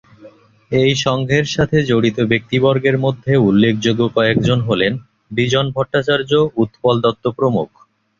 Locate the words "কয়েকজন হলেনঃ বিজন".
4.15-5.65